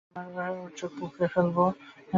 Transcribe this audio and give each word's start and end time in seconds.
আমরা 0.17 0.45
ওর 0.55 0.69
চোখ 0.79 0.93
উপড়ে 1.05 1.27
ফেলব! 1.33 1.57